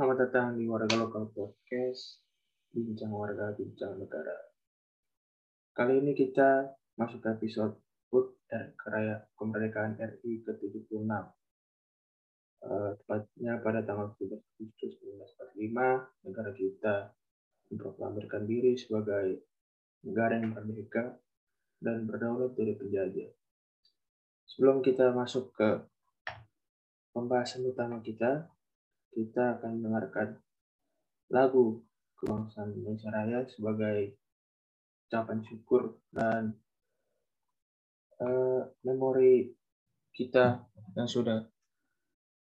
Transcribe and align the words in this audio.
Selamat 0.00 0.32
datang 0.32 0.56
di 0.56 0.64
Warga 0.64 0.96
Lokal 0.96 1.28
Podcast, 1.28 2.24
Bincang 2.72 3.12
Warga, 3.12 3.52
Bincang 3.52 4.00
Negara. 4.00 4.32
Kali 5.76 6.00
ini 6.00 6.16
kita 6.16 6.72
masuk 6.96 7.20
ke 7.20 7.28
episode 7.36 7.76
HUT 8.08 8.32
Keraya 8.80 9.28
Kemerdekaan 9.36 10.00
RI 10.00 10.40
ke-76. 10.40 11.04
Uh, 11.04 12.96
tepatnya 12.96 13.60
pada 13.60 13.84
tanggal 13.84 14.16
17 14.16 14.40
Agustus 14.40 14.96
1945, 15.68 15.68
negara 16.32 16.50
kita 16.56 16.94
memproklamirkan 17.68 18.48
diri 18.48 18.80
sebagai 18.80 19.52
negara 20.00 20.40
yang 20.40 20.56
merdeka 20.56 21.20
dan 21.76 22.08
berdaulat 22.08 22.56
dari 22.56 22.72
penjajah. 22.72 23.36
Sebelum 24.48 24.80
kita 24.80 25.12
masuk 25.12 25.52
ke 25.52 25.84
pembahasan 27.12 27.68
utama 27.68 28.00
kita, 28.00 28.48
kita 29.10 29.58
akan 29.58 29.82
mendengarkan 29.82 30.38
lagu 31.30 31.82
kebangsaan 32.18 32.74
Indonesia 32.74 33.10
Raya 33.10 33.42
sebagai 33.50 34.14
ucapan 35.10 35.42
syukur 35.42 35.98
dan 36.14 36.54
uh, 38.22 38.62
memori 38.86 39.50
kita 40.14 40.62
yang 40.94 41.10
sudah 41.10 41.42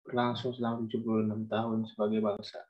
berlangsung 0.04 0.52
selama 0.52 0.84
76 0.84 1.48
tahun 1.48 1.78
sebagai 1.88 2.20
bangsa. 2.20 2.67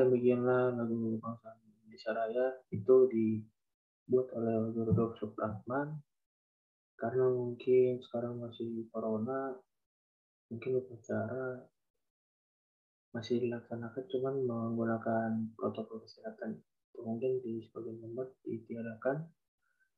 Demikianlah 0.00 0.74
lagu 0.74 1.20
bangsa 1.20 1.54
Indonesia 1.60 2.10
Raya 2.16 2.46
itu 2.72 2.96
dibuat 3.12 4.28
oleh 4.34 4.54
Rudolf 4.72 5.20
Supratman 5.20 6.00
karena 6.96 7.26
mungkin 7.28 8.00
sekarang 8.00 8.40
masih 8.40 8.86
corona 8.88 9.52
mungkin 10.48 10.80
upacara 10.80 11.66
masih 13.14 13.38
dilaksanakan 13.46 14.04
cuman 14.10 14.34
menggunakan 14.42 15.30
protokol 15.54 16.02
kesehatan 16.02 16.58
mungkin 17.02 17.42
di 17.42 17.62
sebagian 17.62 17.98
tempat 17.98 18.28
ditiadakan. 18.46 19.16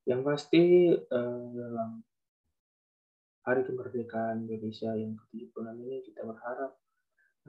Yang 0.06 0.20
pasti 0.22 0.64
eh, 0.94 1.42
dalam 1.54 2.00
hari 3.42 3.62
kemerdekaan 3.66 4.46
Indonesia 4.46 4.90
yang 4.94 5.14
ke-76 5.18 5.76
ini 5.82 5.96
kita 6.06 6.22
berharap 6.26 6.78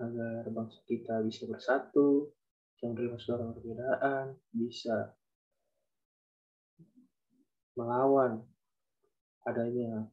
agar 0.07 0.47
bangsa 0.47 0.79
kita 0.87 1.19
bisa 1.27 1.43
bersatu, 1.47 2.31
bisa 2.71 2.93
menerima 2.93 3.17
suara 3.19 3.43
perbedaan, 3.51 4.37
bisa 4.55 5.11
melawan 7.77 8.41
adanya 9.45 10.07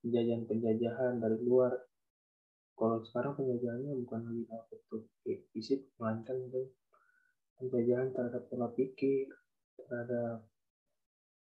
penjajahan-penjajahan 0.00 1.18
dari 1.18 1.38
luar. 1.42 1.74
Kalau 2.76 3.00
sekarang 3.02 3.34
penjajahannya 3.34 3.92
bukan 4.04 4.20
lagi 4.22 4.42
dalam 4.46 5.04
fisik, 5.52 5.80
melainkan 5.96 6.36
penjajahan 7.56 8.12
terhadap 8.12 8.42
pola 8.52 8.68
pikir, 8.76 9.32
terhadap 9.80 10.44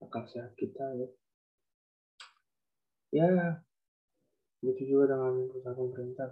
akal 0.03 0.25
sehat 0.28 0.53
kita 0.59 0.84
ya. 0.99 1.09
Ya, 3.12 3.28
begitu 4.64 4.97
juga 4.97 5.16
dengan 5.16 5.49
perusahaan 5.53 5.76
pemerintah 5.76 6.28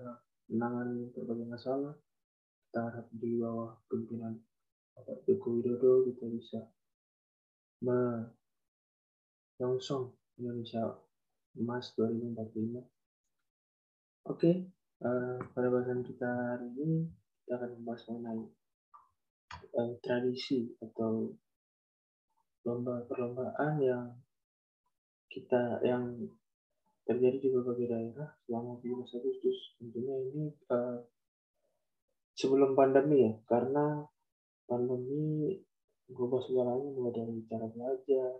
menangani 0.51 1.07
berbagai 1.15 1.47
masalah. 1.47 1.95
Kita 2.67 2.83
harap 2.87 3.07
di 3.15 3.39
bawah 3.39 3.79
pimpinan 3.91 4.35
Bapak 4.95 5.19
Joko 5.25 5.51
Widodo 5.59 6.05
kita 6.11 6.27
bisa 6.29 6.61
menyongsong 7.81 10.13
Indonesia 10.37 10.93
emas 11.57 11.97
2045. 11.97 12.85
Oke, 14.29 14.69
uh, 15.03 15.41
pada 15.57 15.69
bahasan 15.73 16.05
kita 16.05 16.29
hari 16.29 16.69
ini 16.77 17.09
kita 17.43 17.57
akan 17.59 17.71
membahas 17.81 18.05
mengenai 18.13 18.45
uh, 19.81 19.97
tradisi 20.05 20.69
atau 20.79 21.33
lomba 22.69 23.01
perlombaan 23.09 23.81
yang 23.81 24.13
kita 25.33 25.81
yang 25.87 26.29
terjadi 27.11 27.43
di 27.43 27.49
berbagai 27.51 27.91
daerah 27.91 28.31
selama 28.47 28.79
17 28.79 29.19
Agustus. 29.19 29.75
Tentunya 29.83 30.15
ini 30.31 30.55
uh, 30.71 31.03
sebelum 32.39 32.79
pandemi 32.79 33.27
ya, 33.27 33.35
karena 33.51 34.07
pandemi 34.71 35.59
berubah 36.07 36.39
segalanya 36.39 36.87
mulai 36.95 37.11
dari 37.11 37.43
cara 37.51 37.67
belajar, 37.67 38.31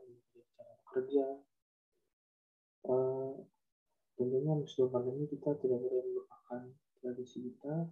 cara 0.55 0.75
kerja. 0.95 1.27
Uh, 2.87 3.43
tentunya 4.15 4.55
sebelum 4.71 4.91
pandemi 4.95 5.27
kita 5.27 5.51
tidak 5.59 5.79
boleh 5.83 6.07
melupakan 6.07 6.63
tradisi 7.03 7.51
kita, 7.51 7.91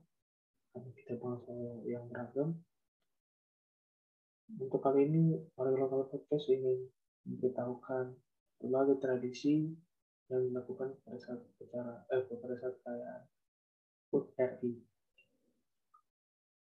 karena 0.71 0.91
kita 0.95 1.19
bangsa 1.19 1.59
yang 1.91 2.07
beragam. 2.07 2.55
Untuk 4.55 4.79
kali 4.79 5.11
ini, 5.11 5.43
para 5.59 5.75
lokal 5.75 6.07
podcast 6.07 6.47
ingin 6.55 6.87
memberitahukan 7.27 8.15
berbagai 8.63 8.97
tradisi 9.03 9.75
yang 10.29 10.53
dilakukan 10.53 10.93
pada 11.05 11.19
saat 11.21 11.41
acara 11.57 12.05
eh 12.13 12.21
pada 12.29 12.55
saat 12.61 12.75
perayaan 12.85 13.23
HUT 14.13 14.25
RI. 14.37 14.73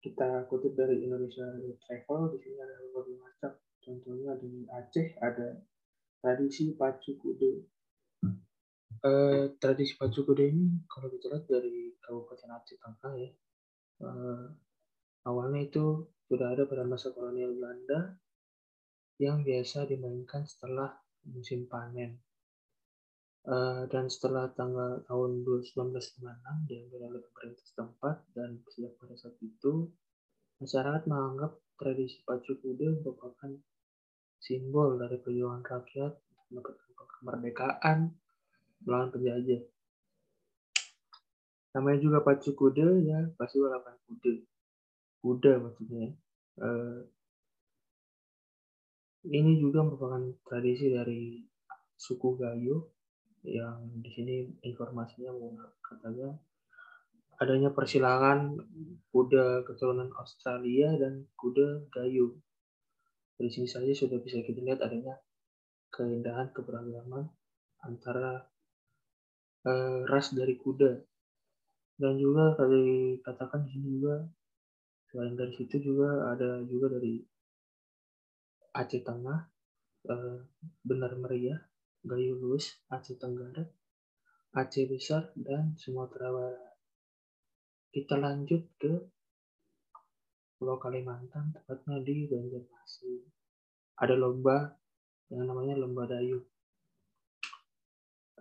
Kita 0.01 0.49
kutip 0.49 0.73
dari 0.73 1.05
Indonesia 1.05 1.45
Travel, 1.85 2.33
di 2.33 2.37
sini 2.41 2.57
ada 2.57 2.73
berbagai 2.89 3.17
macam. 3.21 3.51
Contohnya 3.81 4.33
di 4.41 4.65
Aceh 4.65 5.17
ada 5.21 5.61
tradisi 6.21 6.73
pacu 6.73 7.17
kude. 7.21 7.51
Eh, 9.01 9.45
tradisi 9.61 9.93
pacu 9.97 10.25
kude 10.25 10.45
ini 10.49 10.85
kalau 10.89 11.09
kita 11.13 11.45
dari 11.45 11.93
Kabupaten 12.01 12.49
Aceh 12.49 12.77
Tangkang 12.81 13.13
ya. 13.21 13.29
Eh, 14.01 14.45
awalnya 15.29 15.61
itu 15.61 16.09
sudah 16.25 16.49
ada 16.49 16.65
pada 16.65 16.81
masa 16.81 17.13
kolonial 17.13 17.53
Belanda 17.53 18.17
yang 19.21 19.45
biasa 19.45 19.85
dimainkan 19.85 20.49
setelah 20.49 20.97
musim 21.29 21.69
panen 21.69 22.17
Uh, 23.41 23.89
dan 23.89 24.05
setelah 24.05 24.53
tanggal 24.53 25.01
tahun 25.09 25.41
1956 25.41 26.21
diambil 26.69 27.09
oleh 27.09 27.21
pemerintah 27.25 27.65
setempat 27.65 28.21
dan 28.37 28.61
sejak 28.69 28.93
pada 29.01 29.17
saat 29.17 29.33
itu 29.41 29.89
masyarakat 30.61 31.09
menganggap 31.09 31.57
tradisi 31.73 32.21
pacu 32.21 32.53
kuda 32.61 33.01
merupakan 33.01 33.49
simbol 34.37 35.01
dari 35.01 35.17
perjuangan 35.17 35.65
rakyat 35.65 36.13
mendapatkan 36.53 36.89
kemerdekaan 37.17 38.13
melawan 38.85 39.09
penjajah. 39.09 39.61
Namanya 41.73 41.97
juga 41.97 42.21
pacu 42.21 42.53
kuda 42.53 42.87
ya 43.01 43.19
pasti 43.41 43.57
balapan 43.57 43.97
kuda. 44.05 44.33
Kuda 45.25 45.51
maksudnya. 45.65 46.13
Uh, 46.61 47.09
ini 49.33 49.57
juga 49.57 49.81
merupakan 49.81 50.21
tradisi 50.45 50.93
dari 50.93 51.41
suku 51.97 52.37
Gayo 52.37 53.00
yang 53.41 53.89
di 54.01 54.09
sini 54.13 54.35
informasinya 54.61 55.33
katanya 55.81 56.37
adanya 57.41 57.73
persilangan 57.73 58.53
kuda 59.09 59.65
keturunan 59.65 60.13
Australia 60.13 60.93
dan 61.01 61.25
kuda 61.33 61.89
Gayo. 61.89 62.37
Dari 63.33 63.49
sini 63.49 63.65
saja 63.65 63.89
sudah 63.97 64.21
bisa 64.21 64.45
kita 64.45 64.61
lihat 64.61 64.85
adanya 64.85 65.17
keindahan 65.89 66.53
keberagaman 66.53 67.25
antara 67.81 68.45
uh, 69.65 70.05
ras 70.05 70.37
dari 70.37 70.53
kuda. 70.61 71.01
Dan 71.97 72.21
juga 72.21 72.53
tadi 72.53 73.17
katakan 73.25 73.65
di 73.65 73.69
sini 73.73 73.87
juga 73.97 74.21
selain 75.09 75.33
dari 75.33 75.53
situ 75.57 75.81
juga 75.81 76.29
ada 76.37 76.61
juga 76.69 76.93
dari 76.93 77.17
Aceh 78.77 79.01
Tengah, 79.01 79.39
uh, 80.13 80.37
Benar 80.85 81.17
Meriah, 81.17 81.57
Gayo 82.01 82.33
Luwes, 82.37 82.81
Aceh 82.89 83.15
Tenggara, 83.21 83.61
Aceh 84.57 84.89
Besar, 84.89 85.29
dan 85.37 85.77
Sumatera 85.77 86.33
Barat. 86.33 86.73
Kita 87.93 88.17
lanjut 88.17 88.63
ke 88.81 88.93
Pulau 90.57 90.77
Kalimantan, 90.81 91.53
tepatnya 91.53 92.01
di 92.01 92.25
Banjarmasin. 92.25 93.21
Ada 94.01 94.17
lomba 94.17 94.73
yang 95.29 95.45
namanya 95.45 95.77
lomba 95.77 96.09
dayu. 96.09 96.41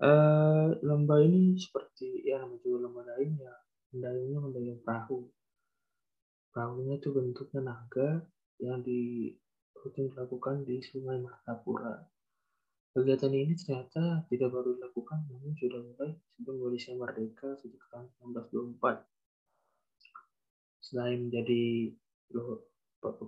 Uh, 0.01 0.73
lomba 0.81 1.21
ini 1.21 1.61
seperti 1.61 2.25
ya 2.25 2.41
namanya 2.41 2.65
juga 2.65 2.89
lomba 2.89 3.05
dayung 3.05 3.37
ya 3.37 3.53
mendayungnya 3.93 4.39
mendayung 4.41 4.81
perahu. 4.81 5.29
Perahunya 6.51 6.99
itu 6.99 7.09
bentuknya 7.13 7.61
naga 7.63 8.25
yang 8.59 8.83
di 8.83 9.31
rutin 9.77 10.11
dilakukan 10.11 10.67
di 10.67 10.83
Sungai 10.83 11.23
Martapura. 11.23 12.10
Kegiatan 12.91 13.31
ini 13.31 13.55
ternyata 13.55 14.27
tidak 14.27 14.51
baru 14.51 14.75
dilakukan, 14.75 15.23
namun 15.31 15.55
sudah 15.55 15.79
mulai 15.79 16.11
sebelum 16.35 16.59
Indonesia 16.59 16.93
merdeka 16.99 17.55
sejak 17.63 17.87
tahun 17.87 18.11
1924. 18.83 19.07
Selain 20.83 21.23
menjadi 21.23 21.95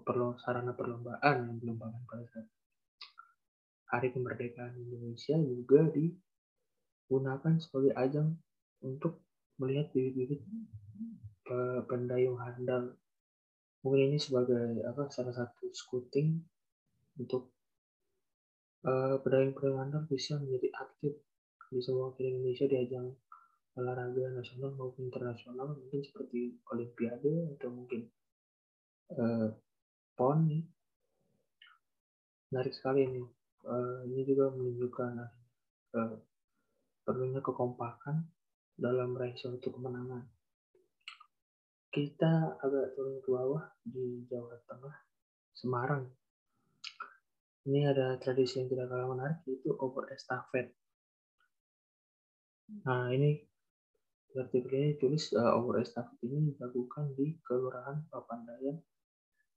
perlu 0.02 0.34
sarana 0.42 0.74
perlombaan 0.74 1.46
yang 1.46 1.56
dilombakan 1.62 2.02
pada 2.10 2.26
saat 2.34 2.46
Hari 3.94 4.10
Kemerdekaan 4.10 4.74
Indonesia 4.82 5.38
juga 5.38 5.86
digunakan 5.94 7.54
sebagai 7.62 7.94
ajang 7.94 8.34
untuk 8.82 9.22
melihat 9.62 9.94
bibit-bibit 9.94 10.42
pendayung 11.86 12.40
handal. 12.42 12.98
Mungkin 13.86 14.10
ini 14.10 14.18
sebagai 14.18 14.82
apa 14.90 15.06
salah 15.14 15.30
satu 15.30 15.70
scouting 15.70 16.34
untuk 17.22 17.54
uh, 18.86 19.16
pedayung-pedayung 19.22 19.80
handal 19.80 20.02
bisa 20.10 20.38
menjadi 20.38 20.68
aktif 20.78 21.14
bisa 21.72 21.88
mewakili 21.96 22.36
Indonesia 22.36 22.68
di 22.68 22.76
ajang 22.76 23.08
olahraga 23.80 24.36
nasional 24.36 24.76
maupun 24.76 25.08
internasional 25.08 25.72
mungkin 25.72 26.04
seperti 26.04 26.60
Olimpiade 26.68 27.56
atau 27.56 27.72
mungkin 27.72 28.04
uh, 29.16 29.48
PON 30.12 30.38
nih. 30.44 30.64
Menarik 32.52 32.76
sekali 32.76 33.08
ini. 33.08 33.24
Uh, 33.64 34.04
ini 34.12 34.28
juga 34.28 34.52
menunjukkan 34.52 35.12
uh, 35.96 36.16
perlunya 37.06 37.40
kekompakan 37.40 38.28
dalam 38.76 39.16
meraih 39.16 39.38
suatu 39.40 39.72
kemenangan. 39.72 40.28
Kita 41.88 42.60
agak 42.60 42.92
turun 42.92 43.20
ke 43.24 43.28
bawah 43.32 43.64
di 43.84 44.24
Jawa 44.28 44.56
Tengah, 44.68 44.96
Semarang 45.56 46.04
ini 47.62 47.86
ada 47.86 48.18
tradisi 48.18 48.58
yang 48.58 48.66
tidak 48.66 48.90
kalah 48.90 49.06
menarik 49.06 49.38
yaitu 49.46 49.70
obor 49.78 50.10
estafet. 50.10 50.74
Nah 52.82 53.12
ini 53.14 53.38
artikel 54.34 54.72
ini 54.72 54.90
tulis 54.96 55.30
uh, 55.36 55.54
obor 55.54 55.78
estafet 55.78 56.16
ini 56.26 56.56
dilakukan 56.56 57.14
di 57.14 57.38
Kelurahan 57.44 58.08
Papandayan, 58.08 58.80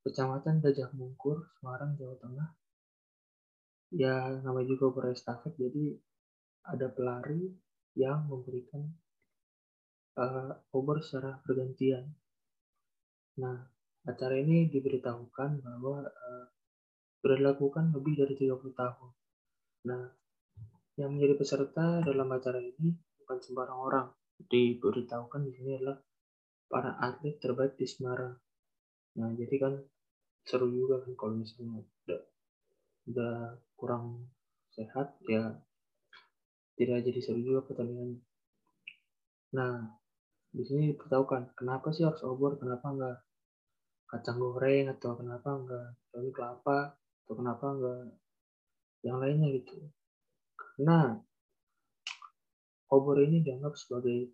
Kecamatan 0.04 0.62
Gajah 0.62 0.92
Mungkur, 0.94 1.50
Semarang, 1.58 1.96
Jawa 1.98 2.16
Tengah. 2.20 2.50
Ya 3.96 4.38
namanya 4.44 4.68
juga 4.70 4.92
obor 4.92 5.06
estafet, 5.10 5.56
jadi 5.56 5.96
ada 6.68 6.92
pelari 6.92 7.56
yang 7.96 8.28
memberikan 8.28 8.86
uh, 10.20 10.52
obor 10.76 11.00
secara 11.02 11.40
bergantian. 11.48 12.12
Nah, 13.40 13.66
acara 14.04 14.36
ini 14.36 14.68
diberitahukan 14.68 15.64
bahwa 15.64 16.04
uh, 16.04 16.46
sudah 17.26 17.42
dilakukan 17.42 17.90
lebih 17.90 18.22
dari 18.22 18.38
30 18.38 18.70
tahun. 18.78 19.10
Nah, 19.90 20.14
yang 21.02 21.18
menjadi 21.18 21.34
peserta 21.42 22.06
dalam 22.06 22.30
acara 22.30 22.62
ini 22.62 22.94
bukan 23.18 23.42
sembarang 23.42 23.80
orang. 23.82 24.08
Diberitahukan 24.46 25.42
di 25.50 25.52
sini 25.58 25.74
adalah 25.74 25.98
para 26.70 27.02
atlet 27.02 27.42
terbaik 27.42 27.82
di 27.82 27.90
Semarang. 27.90 28.38
Nah, 29.18 29.34
jadi 29.34 29.58
kan 29.58 29.74
seru 30.46 30.70
juga 30.70 31.02
kan 31.02 31.18
kalau 31.18 31.42
misalnya 31.42 31.82
udah, 31.82 32.22
udah 33.10 33.36
kurang 33.74 34.30
sehat 34.78 35.18
ya 35.26 35.50
tidak 36.78 37.10
jadi 37.10 37.20
seru 37.26 37.42
juga 37.42 37.66
pertandingan. 37.66 38.22
Nah, 39.58 39.82
di 40.54 40.62
sini 40.62 40.94
diberitahukan 40.94 41.58
kenapa 41.58 41.90
sih 41.90 42.06
harus 42.06 42.22
obor, 42.22 42.62
kenapa 42.62 42.86
enggak 42.86 43.18
kacang 44.06 44.38
goreng 44.38 44.94
atau 44.94 45.18
kenapa 45.18 45.50
enggak 45.58 45.88
daun 46.14 46.30
kelapa 46.30 46.94
atau 47.26 47.34
kenapa 47.42 47.66
enggak 47.74 48.02
yang 49.02 49.18
lainnya 49.18 49.50
gitu? 49.58 49.82
Karena 50.54 51.18
obor 52.94 53.18
ini 53.18 53.42
dianggap 53.42 53.74
sebagai 53.74 54.30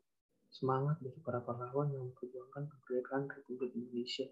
semangat 0.52 1.00
dari 1.00 1.16
para 1.24 1.40
pahlawan 1.40 1.96
yang 1.96 2.12
memperjuangkan 2.12 2.68
kemerdekaan 2.68 3.32
Republik 3.32 3.72
Indonesia. 3.72 4.28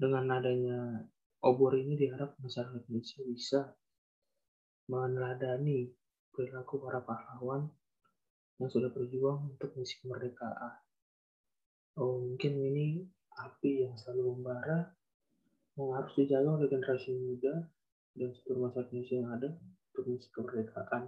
Dengan 0.00 0.24
adanya 0.32 1.04
obor 1.44 1.76
ini 1.76 2.00
diharap 2.00 2.40
masyarakat 2.40 2.88
Indonesia 2.88 3.20
bisa 3.28 3.60
meneladani 4.88 5.92
perilaku 6.32 6.80
para 6.80 7.04
pahlawan 7.04 7.68
yang 8.56 8.72
sudah 8.72 8.88
berjuang 8.88 9.56
untuk 9.56 9.76
misi 9.76 10.00
kemerdekaan. 10.00 10.80
Oh, 12.00 12.16
mungkin 12.24 12.56
ini 12.56 13.04
api 13.36 13.84
yang 13.84 13.94
selalu 14.00 14.40
membara 14.40 14.99
yang 15.78 15.94
harus 15.94 16.12
dijaga 16.18 16.58
oleh 16.58 16.68
generasi 16.68 17.14
muda 17.14 17.54
dan 18.18 18.30
seluruh 18.34 18.68
masyarakat 18.68 18.90
Indonesia 18.90 19.16
yang 19.16 19.30
ada 19.30 19.48
untuk 19.92 20.04
misi 20.10 20.28
kemerdekaan. 20.34 21.04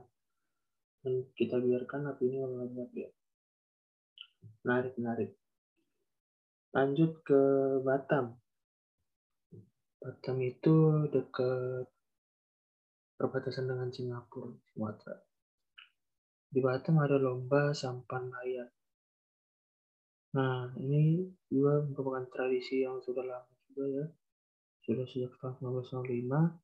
Dan 1.02 1.14
kita 1.34 1.58
biarkan 1.58 2.14
api 2.14 2.22
ini 2.30 2.38
melalap 2.46 2.90
ya. 2.94 3.10
Menarik, 4.62 4.94
menarik. 4.98 5.30
Lanjut 6.70 7.12
ke 7.26 7.40
Batam. 7.82 8.38
Batam 9.98 10.36
itu 10.42 10.74
dekat 11.10 11.90
perbatasan 13.18 13.66
dengan 13.66 13.90
Singapura, 13.90 14.54
Sumatera. 14.70 15.18
Di 16.52 16.60
Batam 16.62 17.02
ada 17.02 17.18
lomba 17.18 17.74
sampan 17.74 18.30
layar. 18.30 18.70
Nah, 20.32 20.70
ini 20.78 21.28
juga 21.50 21.82
merupakan 21.82 22.24
tradisi 22.30 22.80
yang 22.86 23.02
sudah 23.04 23.26
lama 23.26 23.52
juga 23.68 23.84
ya 24.00 24.06
sudah 24.82 25.06
sejak 25.06 25.32
tahun 25.38 25.82
1995. 25.82 26.58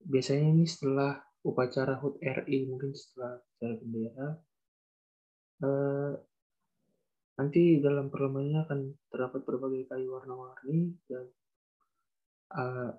Biasanya 0.00 0.46
ini 0.50 0.64
setelah 0.66 1.22
upacara 1.44 1.96
HUT 2.00 2.18
RI, 2.20 2.66
mungkin 2.66 2.90
setelah 2.96 3.38
upacara 3.38 3.74
bendera, 3.78 4.28
eh, 5.64 6.12
nanti 7.40 7.62
dalam 7.80 8.12
perlombanya 8.12 8.68
akan 8.68 8.80
terdapat 9.08 9.40
berbagai 9.44 9.88
kayu 9.88 10.08
warna-warni 10.12 10.98
dan 11.06 11.24
eh, 12.50 12.90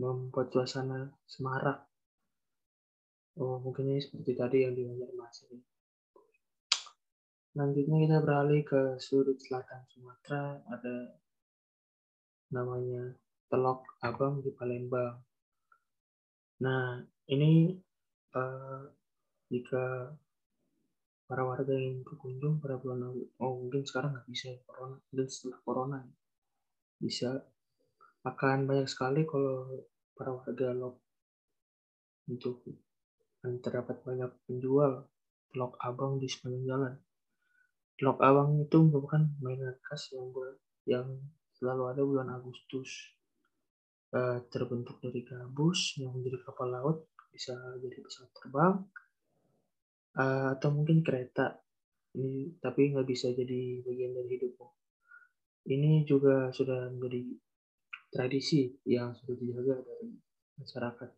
membuat 0.00 0.48
suasana 0.50 1.12
semarak. 1.28 1.86
Oh, 3.34 3.58
mungkin 3.58 3.90
ini 3.90 3.98
seperti 3.98 4.32
tadi 4.38 4.62
yang 4.62 4.78
di 4.78 4.86
Banjarmasin. 4.86 5.58
Selanjutnya 7.54 7.98
kita 8.02 8.16
beralih 8.22 8.62
ke 8.66 8.98
sudut 8.98 9.38
selatan 9.38 9.86
Sumatera, 9.90 10.58
ada 10.70 11.18
namanya 12.52 13.14
Telok 13.48 13.86
Abang 14.02 14.42
di 14.42 14.50
Palembang. 14.50 15.20
Nah, 16.64 17.00
ini 17.30 17.76
uh, 18.34 18.82
jika 19.48 20.10
para 21.24 21.42
warga 21.46 21.72
yang 21.72 22.04
berkunjung 22.04 22.60
pada 22.60 22.76
bulan 22.76 23.08
lalu, 23.08 23.24
oh 23.40 23.56
mungkin 23.56 23.86
sekarang 23.86 24.12
nggak 24.12 24.28
bisa 24.28 24.52
ya 24.52 24.60
corona, 24.68 24.98
dan 25.08 25.26
setelah 25.30 25.58
corona 25.64 26.00
bisa 27.00 27.30
akan 28.24 28.68
banyak 28.68 28.88
sekali 28.88 29.24
kalau 29.28 29.84
para 30.16 30.32
warga 30.32 30.72
lock 30.72 31.00
untuk 32.28 32.64
terdapat 33.60 34.00
banyak 34.00 34.32
penjual 34.48 35.04
lok 35.54 35.76
abang 35.84 36.16
di 36.16 36.26
sepanjang 36.26 36.64
jalan. 36.64 36.94
Lok 38.02 38.18
abang 38.24 38.58
itu 38.58 38.78
merupakan 38.82 39.22
mainan 39.38 39.76
khas 39.84 40.10
yang 40.16 40.32
yang 40.88 41.06
selalu 41.64 41.82
ada 41.88 42.02
bulan 42.04 42.28
Agustus. 42.28 43.16
Uh, 44.14 44.46
terbentuk 44.46 45.02
dari 45.02 45.26
gabus 45.26 45.98
yang 45.98 46.14
menjadi 46.14 46.46
kapal 46.46 46.70
laut, 46.70 47.10
bisa 47.34 47.56
jadi 47.82 47.98
pesawat 47.98 48.30
terbang, 48.30 48.74
uh, 50.14 50.54
atau 50.54 50.70
mungkin 50.70 51.02
kereta. 51.02 51.58
Ini 52.14 52.62
tapi 52.62 52.94
nggak 52.94 53.08
bisa 53.10 53.34
jadi 53.34 53.82
bagian 53.82 54.14
dari 54.14 54.38
hidupmu. 54.38 54.68
Ini 55.66 56.06
juga 56.06 56.54
sudah 56.54 56.94
menjadi 56.94 57.26
tradisi 58.14 58.70
yang 58.86 59.18
sudah 59.18 59.34
dijaga 59.34 59.82
dari 59.82 60.14
masyarakat. 60.62 61.10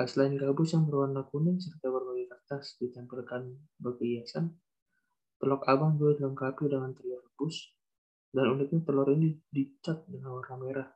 Uh, 0.00 0.06
selain 0.08 0.40
gabus 0.40 0.72
yang 0.72 0.88
berwarna 0.88 1.28
kuning 1.28 1.60
serta 1.60 1.90
berbagai 1.92 2.32
kertas 2.32 2.80
ditempelkan 2.80 3.60
bagi 3.76 4.24
hiasan, 4.24 4.56
telok 5.36 5.68
abang 5.68 6.00
juga 6.00 6.16
dilengkapi 6.16 6.64
dengan 6.64 6.96
telur 6.96 7.20
rebus 7.20 7.76
dan 8.30 8.44
uniknya 8.54 8.80
telur 8.86 9.10
ini 9.10 9.34
dicat 9.50 10.06
dengan 10.06 10.38
warna 10.38 10.56
merah 10.58 10.90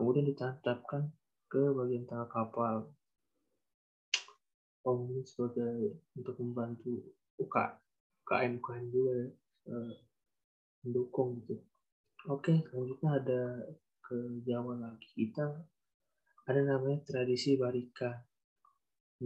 kemudian 0.00 0.24
ditancapkan 0.24 1.12
ke 1.52 1.60
bagian 1.76 2.08
tengah 2.08 2.24
kapal. 2.32 2.88
Oh, 4.88 5.04
ini 5.12 5.20
sebagai 5.28 6.00
untuk 6.16 6.40
membantu 6.40 7.04
UK, 7.36 7.52
UKM 8.24 8.56
UKM 8.64 8.84
juga 8.88 9.12
ya, 9.12 9.28
eh, 9.76 9.94
mendukung 10.88 11.44
gitu. 11.44 11.60
Oke, 12.32 12.64
selanjutnya 12.72 13.20
ada 13.20 13.42
ke 14.00 14.40
Jawa 14.40 14.80
lagi 14.80 15.04
kita 15.12 15.68
ada 16.48 16.60
namanya 16.64 17.04
tradisi 17.04 17.60
barikan. 17.60 18.16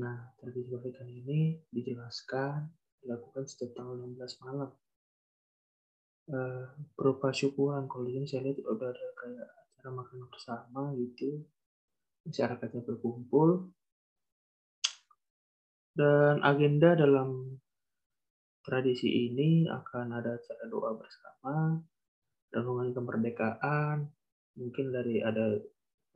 Nah, 0.03 0.35
tradisi 0.43 0.75
barikan 0.75 1.07
ini 1.07 1.55
dijelaskan 1.71 2.67
dilakukan 2.99 3.47
setiap 3.47 3.79
tanggal 3.79 4.03
16 4.03 4.43
malam. 4.43 4.75
Uh, 6.25 6.65
berupa 6.97 7.29
syukuran. 7.37 7.85
Kalau 7.85 8.09
ini 8.09 8.25
saya 8.25 8.49
lihat 8.49 8.65
udah 8.65 8.89
ada 8.89 9.07
kayak 9.13 9.49
kita 9.77 9.89
makan 9.93 10.25
bersama 10.33 10.83
gitu. 10.97 11.45
Masyarakatnya 12.25 12.81
berkumpul. 12.81 13.69
Dan 15.95 16.41
agenda 16.41 16.97
dalam 16.97 17.61
tradisi 18.65 19.29
ini 19.29 19.69
akan 19.69 20.17
ada 20.17 20.41
acara 20.41 20.65
doa 20.67 20.97
bersama 20.97 21.77
renungan 22.55 22.97
kemerdekaan 22.97 24.09
mungkin 24.57 24.95
dari 24.95 25.21
ada 25.21 25.61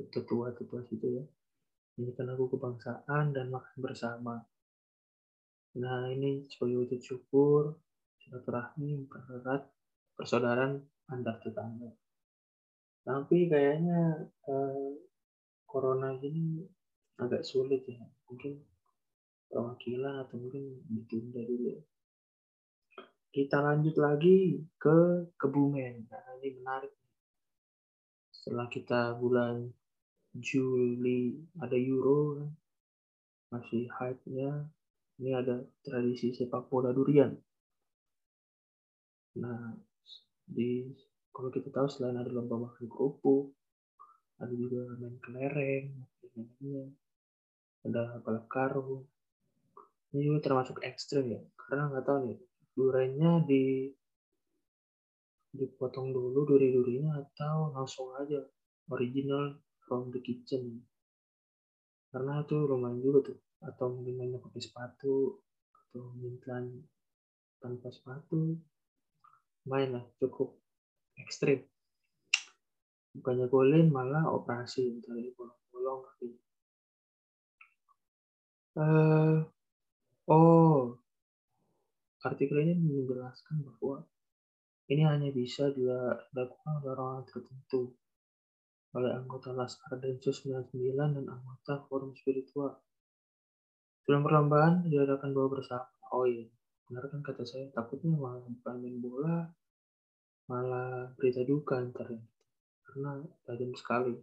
tetua-tetua 0.01 0.87
situ 0.89 1.07
ya. 1.21 1.25
Ini 1.99 2.15
kan 2.15 2.31
lagu 2.31 2.49
kebangsaan 2.49 3.37
dan 3.37 3.53
makan 3.53 3.77
bersama. 3.83 4.39
Nah 5.77 6.09
ini 6.09 6.47
sebagai 6.49 6.87
wujud 6.87 7.01
syukur 7.03 7.77
silaturahmi 8.23 9.05
mempererat 9.05 9.78
persaudaraan 10.19 10.83
antar 11.09 11.39
tetangga 11.41 11.95
tapi 13.09 13.49
kayaknya 13.49 14.29
uh, 14.53 14.93
corona 15.65 16.13
ini 16.21 16.61
agak 17.17 17.41
sulit 17.41 17.89
ya. 17.89 18.05
Mungkin 18.29 18.61
perwakilan 19.49 20.29
atau 20.29 20.37
mungkin 20.37 20.85
ditunda 20.93 21.41
dulu. 21.41 21.73
Ya. 21.73 21.81
Kita 23.33 23.65
lanjut 23.65 23.97
lagi 23.97 24.61
ke 24.77 25.25
Kebumen. 25.41 26.05
Nah, 26.05 26.37
ini 26.37 26.61
menarik. 26.61 26.93
Setelah 28.29 28.69
kita 28.69 29.17
bulan 29.17 29.73
Juli 30.37 31.49
ada 31.65 31.81
Euro, 31.81 32.45
masih 33.49 33.89
hype-nya. 33.89 34.69
Ini 35.17 35.33
ada 35.33 35.65
tradisi 35.81 36.37
sepak 36.37 36.69
bola 36.69 36.93
durian. 36.93 37.33
Nah, 39.41 39.88
di 40.49 40.89
kalau 41.31 41.53
kita 41.53 41.69
tahu 41.71 41.87
selain 41.87 42.19
ada 42.19 42.33
lomba 42.33 42.57
makan 42.57 42.89
kerupuk 42.89 43.53
ada 44.39 44.55
juga 44.55 44.97
main 44.97 45.17
kelereng 45.21 45.93
ada 47.87 48.21
balap 48.23 48.47
karung. 48.51 49.07
Ini 50.15 50.25
juga 50.25 50.39
termasuk 50.51 50.81
ekstrim 50.83 51.31
ya. 51.31 51.41
Karena 51.55 51.93
nggak 51.93 52.05
tahu 52.07 52.19
nih 52.29 52.39
duriannya 52.79 53.33
di 53.45 53.65
dipotong 55.49 56.13
dulu 56.13 56.45
duri-durinya 56.45 57.19
atau 57.19 57.73
langsung 57.75 58.15
aja 58.21 58.39
original 58.93 59.59
from 59.85 60.13
the 60.15 60.21
kitchen. 60.23 60.85
Karena 62.09 62.41
itu 62.45 62.57
lumayan 62.57 63.03
juga 63.05 63.33
tuh. 63.33 63.39
Atau 63.59 63.91
mungkin 63.91 64.15
mainnya 64.17 64.39
pakai 64.39 64.63
sepatu 64.63 65.43
atau 65.89 66.15
mungkin 66.15 66.87
tanpa 67.59 67.91
sepatu 67.91 68.55
main 69.69 69.93
lah 69.93 70.05
cukup 70.17 70.57
ekstrim 71.21 71.63
bukannya 73.13 73.47
golin 73.53 73.93
malah 73.93 74.25
operasi 74.33 75.05
dari 75.05 75.29
bolong-bolong 75.37 76.03
uh, 78.81 79.37
oh 80.33 80.97
artikel 82.25 82.59
ini 82.65 82.75
menjelaskan 82.81 83.63
bahwa 83.63 84.09
ini 84.89 85.05
hanya 85.05 85.29
bisa 85.29 85.69
dilakukan 85.69 86.81
oleh 86.81 86.91
orang 86.97 87.29
tertentu 87.29 87.93
oleh 88.97 89.13
anggota 89.13 89.53
Laskar 89.53 90.01
Densus 90.01 90.49
99 90.49 90.97
dan 90.97 91.27
anggota 91.29 91.85
Forum 91.87 92.17
Spiritual. 92.17 92.73
Sebelum 94.01 94.25
perlombaan 94.25 94.89
diadakan 94.89 95.37
bawa 95.37 95.49
bersama. 95.61 95.93
Oh 96.17 96.25
iya, 96.25 96.49
benar 96.89 97.05
kan 97.13 97.21
kata 97.21 97.45
saya, 97.45 97.69
takutnya 97.69 98.17
malah 98.17 98.41
bukan 98.41 98.77
main 98.81 98.97
bola, 98.97 99.45
malah 100.49 101.13
berita 101.21 101.45
duka 101.45 101.77
ntar. 101.93 102.09
Karena 102.89 103.21
tajam 103.45 103.77
sekali. 103.77 104.17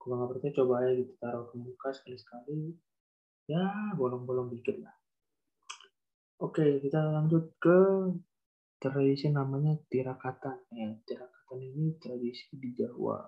Kalau 0.00 0.20
nggak 0.20 0.30
percaya 0.36 0.52
coba 0.56 0.72
aja 0.84 0.92
gitu 0.96 1.12
taruh 1.20 1.44
ke 1.48 1.56
muka 1.60 1.88
sekali-sekali 1.92 2.76
ya 3.44 3.92
bolong-bolong 3.96 4.52
dikit 4.52 4.80
lah. 4.80 4.96
Oke 6.40 6.80
kita 6.80 7.00
lanjut 7.08 7.56
ke 7.60 7.78
tradisi 8.80 9.32
namanya 9.32 9.76
tirakatan. 9.88 10.60
Ya 10.72 10.92
tirakatan 11.04 11.58
ini 11.60 11.96
tradisi 12.00 12.52
di 12.56 12.72
Jawa. 12.76 13.20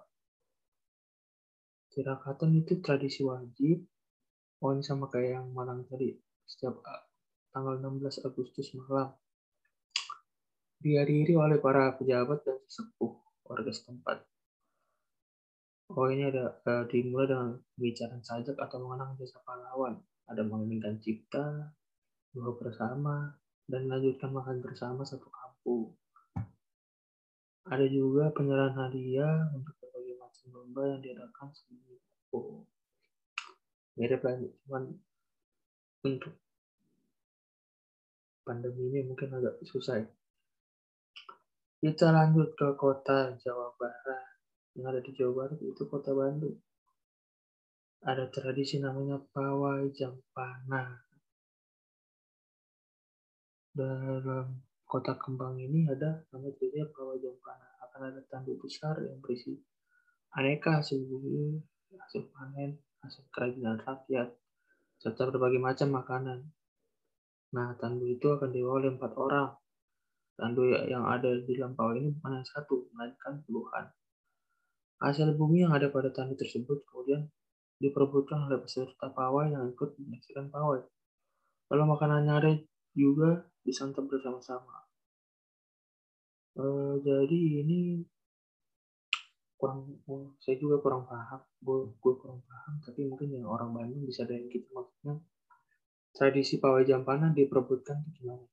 Tirakatan 1.93 2.61
itu 2.61 2.77
tradisi 2.85 3.25
wajib 3.25 3.85
ini 4.57 4.83
sama 4.85 5.09
kayak 5.09 5.41
yang 5.41 5.49
malam 5.53 5.85
tadi. 5.89 6.13
Setiap 6.45 6.81
tanggal 7.57 7.81
16 7.81 8.21
Agustus 8.21 8.69
malam 8.77 9.17
dihadiri 10.85 11.33
oleh 11.41 11.57
para 11.57 11.89
pejabat 11.97 12.45
dan 12.45 12.61
sesepuh 12.69 13.17
warga 13.49 13.73
setempat. 13.73 14.21
Oh 15.89 16.05
ini 16.13 16.29
ada 16.29 16.61
uh, 16.69 16.85
dimulai 16.85 17.33
dengan 17.33 17.57
pembicaraan 17.73 18.21
sajak 18.21 18.61
atau 18.61 18.77
mengenang 18.85 19.17
jasa 19.17 19.41
pahlawan. 19.41 19.97
Ada 20.29 20.45
menginginkan 20.45 21.01
cipta, 21.01 21.73
doa 22.37 22.53
bersama, 22.61 23.33
dan 23.65 23.89
melanjutkan 23.89 24.37
makan 24.37 24.61
bersama 24.61 25.09
satu 25.09 25.33
kampung. 25.33 25.97
Ada 27.73 27.89
juga 27.89 28.37
penyerahan 28.37 28.77
hadiah 28.77 29.49
untuk 29.57 29.73
berbagai 29.81 30.21
macam 30.21 30.45
lomba 30.53 30.83
yang 30.93 31.01
diadakan 31.01 31.49
sebelum 31.57 31.97
kampung. 32.05 32.69
Mirip 33.97 34.21
cuman 34.21 34.93
untuk 36.05 36.37
pandemi 38.47 38.95
ini 38.95 39.03
mungkin 39.03 39.35
agak 39.35 39.59
susah 39.67 39.99
ya. 39.99 40.07
Kita 41.83 42.15
lanjut 42.15 42.55
ke 42.55 42.79
kota 42.79 43.35
Jawa 43.43 43.75
Barat. 43.75 44.39
Yang 44.79 44.87
ada 44.87 45.01
di 45.03 45.11
Jawa 45.19 45.33
Barat 45.35 45.59
itu 45.59 45.83
kota 45.91 46.15
Bandung. 46.15 46.55
Ada 48.07 48.31
tradisi 48.31 48.79
namanya 48.79 49.19
pawai 49.35 49.91
jampana. 49.91 51.03
Dalam 53.75 54.63
kota 54.87 55.19
kembang 55.19 55.59
ini 55.59 55.91
ada 55.91 56.23
namanya 56.31 56.55
tradisi 56.55 56.87
pawai 56.95 57.19
jampana. 57.19 57.67
Akan 57.83 58.15
ada 58.15 58.23
tanduk 58.31 58.63
besar 58.63 59.03
yang 59.03 59.19
berisi 59.19 59.59
aneka 60.37 60.81
hasil 60.81 61.03
bumi, 61.03 61.61
hasil 61.97 62.29
panen, 62.31 62.77
hasil 63.03 63.25
kerajinan 63.33 63.81
rakyat, 63.81 64.33
serta 65.01 65.29
berbagai 65.29 65.61
macam 65.61 65.89
makanan. 65.97 66.39
Nah, 67.57 67.73
tandu 67.81 68.05
itu 68.05 68.27
akan 68.29 68.53
dibawa 68.53 68.85
oleh 68.85 68.91
empat 68.93 69.13
orang 69.17 69.49
Tandu 70.37 70.69
yang 70.69 71.09
ada 71.09 71.33
di 71.33 71.57
lampau 71.57 71.97
ini 71.97 72.13
bukan 72.13 72.37
hanya 72.37 72.45
satu, 72.45 72.93
melainkan 72.93 73.41
puluhan. 73.49 73.89
Hasil 75.01 75.33
bumi 75.33 75.65
yang 75.65 75.73
ada 75.73 75.89
pada 75.89 76.13
tandu 76.13 76.37
tersebut 76.37 76.85
kemudian 76.85 77.25
diperebutkan 77.81 78.45
oleh 78.45 78.61
peserta 78.61 79.09
pawai 79.17 79.49
yang 79.49 79.65
ikut 79.73 79.97
menyaksikan 79.97 80.53
pawai. 80.53 80.85
Lalu 81.73 81.83
makanan 81.89 82.29
nyare 82.29 82.53
juga 82.93 83.49
disantap 83.65 84.05
bersama-sama. 84.13 84.85
Uh, 86.57 87.01
jadi 87.01 87.65
ini 87.65 88.05
kurang, 89.57 89.89
saya 90.41 90.61
juga 90.61 90.85
kurang 90.85 91.09
paham, 91.09 91.41
gue, 91.65 91.97
gue 91.97 92.15
kurang 92.21 92.45
paham, 92.45 92.77
tapi 92.85 93.09
mungkin 93.09 93.41
yang 93.41 93.49
orang 93.49 93.73
Bandung 93.73 94.05
bisa 94.05 94.29
dari 94.29 94.49
kita 94.53 94.69
maksudnya 94.73 95.17
tradisi 96.17 96.57
pawai 96.57 96.89
jampana 96.89 97.29
diperebutkan 97.37 98.01
itu 98.01 98.25
gimana? 98.25 98.49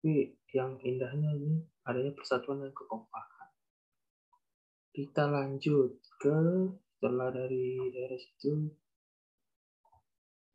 Tapi 0.00 0.32
yang 0.56 0.80
indahnya 0.80 1.36
ini 1.36 1.60
adanya 1.84 2.16
persatuan 2.16 2.64
dan 2.64 2.72
kekompakan. 2.72 3.48
Kita 4.96 5.28
lanjut 5.28 6.00
ke 6.16 6.40
setelah 6.96 7.28
dari 7.28 7.76
daerah 7.92 8.16
situ 8.16 8.72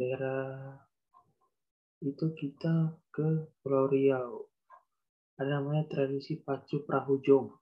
daerah 0.02 0.74
itu 2.02 2.26
kita 2.34 2.98
ke 3.14 3.54
Pulau 3.62 3.86
Riau 3.86 4.50
ada 5.38 5.62
namanya 5.62 5.86
tradisi 5.86 6.42
pacu 6.42 6.82
prahujong 6.82 7.54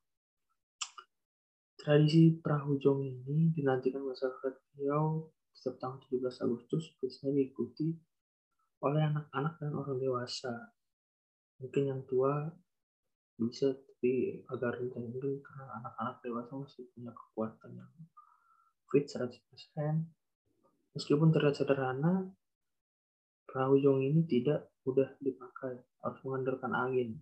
tradisi 1.76 2.40
prahujong 2.40 3.04
ini 3.04 3.52
dinantikan 3.52 4.08
masyarakat 4.08 4.58
Riau 4.80 5.28
setiap 5.52 5.76
tanggal 5.84 6.00
17 6.08 6.48
Agustus 6.48 6.96
biasanya 7.04 7.44
diikuti 7.44 7.92
oleh 8.80 9.04
anak-anak 9.04 9.60
dan 9.60 9.72
orang 9.76 10.00
dewasa 10.00 10.54
mungkin 11.60 11.84
yang 11.92 12.02
tua 12.08 12.48
bisa 13.36 13.76
tapi 14.00 14.40
agar 14.48 14.80
rentan 14.80 15.12
mungkin 15.12 15.44
karena 15.44 15.76
anak-anak 15.84 16.24
dewasa 16.24 16.56
masih 16.56 16.88
punya 16.96 17.12
kekuatan 17.12 17.76
yang 17.76 17.92
fit 18.88 19.12
100%. 19.12 19.36
Meskipun 20.96 21.36
terlihat 21.36 21.60
sederhana, 21.60 22.32
perahu 23.44 23.76
jong 23.76 24.00
ini 24.00 24.24
tidak 24.24 24.72
mudah 24.88 25.20
dipakai, 25.20 25.84
harus 26.00 26.20
mengandalkan 26.24 26.72
angin. 26.72 27.20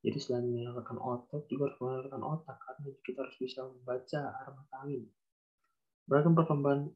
Jadi 0.00 0.16
selain 0.16 0.48
menyalakan 0.48 0.96
otot, 0.96 1.44
juga 1.44 1.68
harus 1.68 1.78
mengandalkan 1.84 2.24
otak, 2.24 2.56
karena 2.56 2.88
kita 3.04 3.18
harus 3.28 3.36
bisa 3.36 3.60
membaca 3.68 4.20
arah 4.32 4.52
mata 4.56 4.76
angin. 4.80 5.04
Beragam 6.08 6.32
perkembangan 6.32 6.88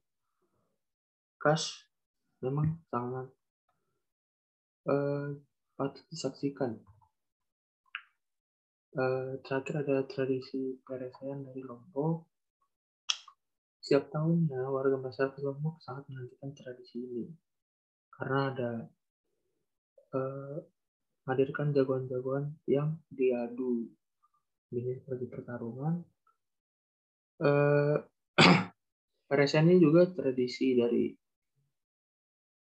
khas 1.36 1.84
memang 2.40 2.80
sangat 2.88 3.28
uh, 4.88 5.36
patut 5.76 6.04
disaksikan. 6.08 6.78
Uh, 8.92 9.40
terakhir 9.40 9.88
ada 9.88 10.04
tradisi 10.04 10.76
peresean 10.84 11.48
dari 11.48 11.64
Lombok 11.64 12.32
setiap 13.82 14.14
tahunnya, 14.14 14.62
warga 14.70 14.94
masyarakat 14.94 15.42
Lombok 15.42 15.82
sangat 15.82 16.06
menantikan 16.06 16.54
tradisi 16.54 17.02
ini. 17.02 17.26
Karena 18.14 18.54
ada 18.54 18.70
eh, 20.14 20.58
menghadirkan 21.26 21.74
jagoan-jagoan 21.74 22.62
yang 22.70 23.02
diadu. 23.10 23.90
Ini 24.70 25.02
seperti 25.02 25.26
pertarungan. 25.26 25.98
Eh, 27.42 27.98
ini 29.66 29.74
juga 29.82 30.06
tradisi 30.14 30.78
dari 30.78 31.10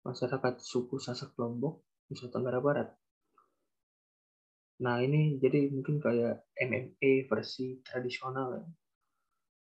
masyarakat 0.01 0.53
suku 0.65 0.97
Sasak 0.97 1.37
Lombok, 1.37 1.92
Nusa 2.11 2.27
Tenggara 2.27 2.59
Barat. 2.59 2.89
Nah, 4.83 4.99
ini 4.99 5.39
jadi 5.39 5.71
mungkin 5.71 6.01
kayak 6.03 6.43
MMA 6.59 7.29
versi 7.31 7.79
tradisional 7.85 8.59
ya. 8.59 8.65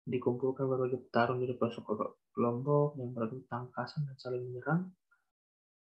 Dikumpulkan 0.06 0.66
berbagai 0.66 1.10
petarung 1.10 1.42
dari 1.42 1.54
pelosok 1.58 1.84
kelompok 2.34 2.98
yang 2.98 3.14
beradu 3.14 3.42
tangkasan 3.50 4.06
dan 4.06 4.18
saling 4.18 4.44
menyerang 4.46 4.94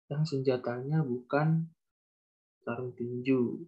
yang 0.10 0.21
senjatanya 0.25 1.01
bukan 1.01 1.69
sarung 2.62 2.93
tinju. 2.93 3.65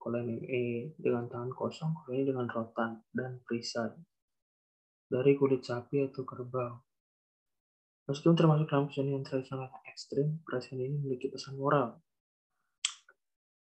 Kalau 0.00 0.18
MMA 0.18 0.96
dengan 0.98 1.28
tangan 1.28 1.52
kosong 1.52 1.92
kalau 1.94 2.12
ini 2.16 2.24
dengan 2.26 2.48
rotan 2.48 3.00
dan 3.12 3.40
perisai. 3.44 3.92
Dari 5.12 5.36
kulit 5.36 5.62
sapi 5.62 6.08
atau 6.08 6.24
kerbau 6.24 6.91
Meskipun 8.10 8.34
termasuk 8.34 8.66
dalam 8.66 8.90
kesenian 8.90 9.22
tradisional 9.22 9.70
ekstrim, 9.86 10.42
presiden 10.42 10.82
ini 10.82 10.96
memiliki 10.98 11.30
pesan 11.30 11.54
moral. 11.54 12.02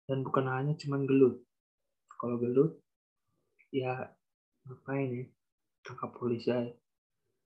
Dan 0.09 0.25
bukan 0.25 0.49
hanya 0.49 0.73
cuman 0.77 1.05
gelut. 1.05 1.45
Kalau 2.21 2.41
gelut, 2.41 2.85
ya 3.75 4.07
ngapain 4.71 5.11
ya 5.11 5.27
tangkap 5.83 6.15
polisi 6.15 6.49
aja 6.55 6.71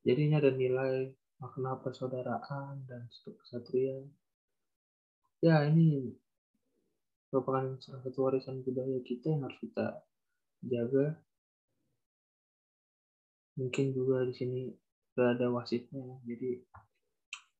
jadinya 0.05 0.45
ada 0.45 0.53
nilai 0.53 1.09
makna 1.41 1.81
persaudaraan 1.81 2.85
dan 2.85 3.09
kesatuan 3.09 4.13
ya 5.41 5.65
ini 5.73 6.13
merupakan 7.33 7.81
salah 7.81 8.05
satu 8.05 8.29
warisan 8.29 8.61
budaya 8.61 9.01
kita 9.09 9.33
yang 9.33 9.49
harus 9.49 9.57
kita 9.57 10.05
jaga 10.69 11.17
mungkin 13.57 13.97
juga 13.97 14.29
di 14.29 14.35
sini 14.37 14.63
ada 15.25 15.47
wasitnya 15.51 16.03
jadi 16.23 16.63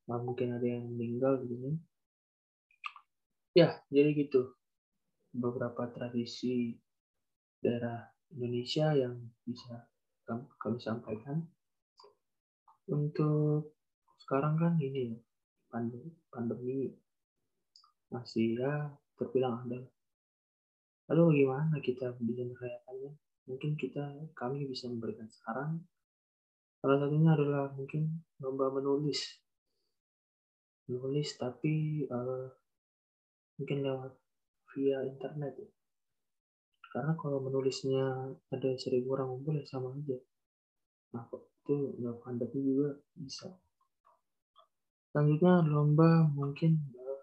nah, 0.07 0.21
mungkin 0.23 0.55
ada 0.55 0.67
yang 0.67 0.87
meninggal 0.87 1.43
di 1.43 1.47
sini 1.51 1.73
ya 3.59 3.83
jadi 3.91 4.15
gitu 4.15 4.55
beberapa 5.35 5.91
tradisi 5.91 6.79
daerah 7.59 8.07
Indonesia 8.33 8.93
yang 8.93 9.17
bisa 9.43 9.89
kami 10.61 10.79
sampaikan. 10.81 11.41
Untuk 12.89 13.73
sekarang 14.21 14.61
kan 14.61 14.75
ini 14.81 15.17
pandemi, 15.69 16.13
pandemi 16.29 16.93
masih 18.13 18.57
ya 18.61 18.93
terbilang 19.17 19.65
ada. 19.65 19.81
Lalu 21.09 21.45
gimana 21.45 21.81
kita 21.81 22.13
bisa 22.21 22.45
merayakannya? 22.45 23.13
Mungkin 23.49 23.81
kita 23.81 24.29
kami 24.37 24.69
bisa 24.69 24.93
memberikan 24.93 25.29
saran. 25.33 25.81
Salah 26.79 26.97
satunya 27.03 27.31
adalah 27.35 27.71
mungkin 27.75 28.23
lomba 28.39 28.71
menulis. 28.71 29.43
Menulis 30.87 31.35
tapi 31.35 32.07
uh, 32.07 32.47
mungkin 33.59 33.79
lewat 33.83 34.13
via 34.75 35.03
internet. 35.03 35.55
Ya 35.59 35.69
karena 36.89 37.13
kalau 37.21 37.39
menulisnya 37.45 38.33
ada 38.49 38.71
seribu 38.81 39.13
orang 39.15 39.29
ngumpul 39.29 39.55
ya 39.61 39.65
sama 39.69 39.93
aja. 39.93 40.17
Nah 41.13 41.25
itu 41.29 41.75
nggak 42.01 42.17
pandemi 42.25 42.61
juga 42.65 42.97
bisa. 43.13 43.49
Selanjutnya 45.13 45.69
lomba 45.69 46.25
mungkin 46.33 46.81
uh, 46.97 47.23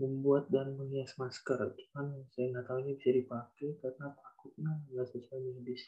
membuat 0.00 0.48
dan 0.48 0.74
menghias 0.80 1.12
masker. 1.20 1.60
Cuman 1.76 2.24
saya 2.32 2.56
nggak 2.56 2.66
tahu 2.66 2.78
ini 2.82 2.92
bisa 2.96 3.10
dipakai 3.12 3.68
karena 3.84 4.06
takutnya 4.16 4.72
nggak 4.88 5.08
sesuai 5.12 5.40
medis 5.44 5.84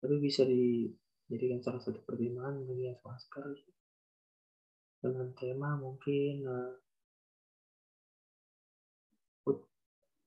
tapi 0.00 0.14
bisa 0.20 0.44
dijadikan 0.44 1.60
salah 1.64 1.80
satu 1.80 2.00
pertimbangan 2.04 2.62
menghias 2.64 3.00
masker 3.00 3.56
dengan 5.00 5.30
tema 5.36 5.78
mungkin 5.78 6.44
uh, 6.46 6.74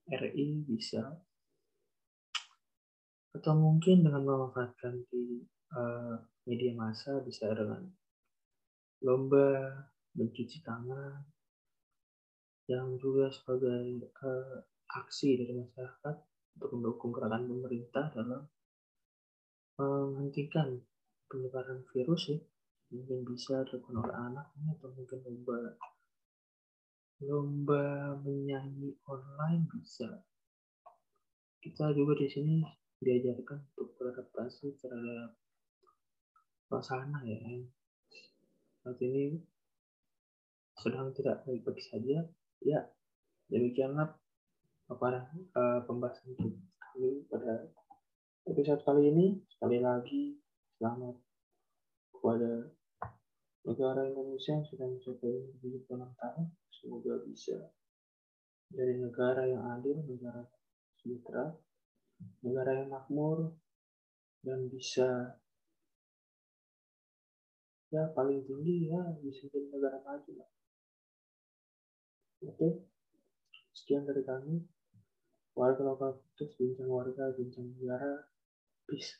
RI 0.10 0.66
bisa. 0.66 1.06
Atau 3.30 3.54
mungkin 3.54 4.02
dengan 4.02 4.26
memanfaatkan 4.26 5.06
di 5.14 5.46
uh, 5.78 6.18
media 6.50 6.74
massa 6.74 7.22
bisa 7.22 7.54
dengan 7.54 7.86
lomba 9.06 9.70
mencuci 10.18 10.66
tangan 10.66 11.24
yang 12.66 12.98
juga 12.98 13.30
sebagai 13.30 14.10
uh, 14.26 14.58
aksi 14.98 15.38
dari 15.38 15.54
masyarakat 15.62 16.16
untuk 16.58 16.70
mendukung 16.74 17.14
gerakan 17.14 17.46
pemerintah 17.46 18.10
dalam 18.12 18.44
menghentikan 19.80 20.84
penyebaran 21.32 21.88
virus 21.96 22.36
ya 22.36 22.40
mungkin 22.90 23.22
bisa 23.22 23.64
dilakukan 23.70 24.02
oleh 24.02 24.16
anaknya 24.18 24.74
atau 24.76 24.90
mungkin 24.98 25.22
lomba 25.22 25.78
lomba 27.20 28.16
menyanyi 28.24 28.96
online 29.06 29.68
bisa. 29.70 30.24
Kita 31.60 31.92
juga 31.92 32.16
di 32.16 32.28
sini 32.32 32.56
diajarkan 33.00 33.60
untuk 33.76 33.96
beradaptasi 34.00 34.80
terhadap 34.80 35.36
suasana 36.72 37.20
ya. 37.28 37.40
Saat 38.80 38.98
ini 39.04 39.36
sedang 40.80 41.12
tidak 41.12 41.44
baik-baik 41.44 41.84
saja. 41.84 42.24
Ya, 42.64 42.88
demikianlah 43.52 44.16
apa 44.90 45.08
uh, 45.56 45.80
pembahasan 45.84 46.40
kami 46.80 47.28
pada 47.28 47.68
episode 48.50 48.82
kali 48.82 49.14
ini. 49.14 49.38
Sekali 49.46 49.78
lagi, 49.78 50.34
selamat 50.82 51.22
kepada 52.10 52.74
negara 53.62 54.02
Indonesia 54.10 54.58
yang 54.58 54.66
sudah 54.66 54.90
mencapai 54.90 55.54
76 55.62 55.86
tahun 56.18 56.46
semoga 56.74 57.14
bisa 57.30 57.70
dari 58.74 58.98
negara 58.98 59.46
yang 59.46 59.62
adil, 59.78 60.02
negara 60.02 60.50
sejahtera, 60.98 61.54
negara 62.42 62.82
yang 62.82 62.90
makmur, 62.90 63.54
dan 64.42 64.66
bisa 64.66 65.38
ya 67.94 68.10
paling 68.18 68.50
tinggi 68.50 68.90
ya 68.90 69.14
bisa 69.22 69.46
jadi 69.54 69.70
negara 69.70 70.02
maju 70.02 70.32
lah. 70.42 70.50
Oke, 72.50 72.82
sekian 73.78 74.10
dari 74.10 74.26
kami. 74.26 74.66
Warga 75.54 75.84
lokal 75.86 76.18
putus, 76.18 76.56
bincang 76.56 76.88
warga, 76.88 77.36
bincang 77.36 77.68
negara. 77.78 78.26
Peace. 78.90 79.20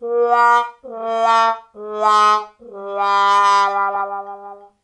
la 0.00 0.62
la 0.82 1.56
la 1.74 2.46
la 2.54 3.90
la 3.90 4.04
la 4.04 4.54
la 4.54 4.79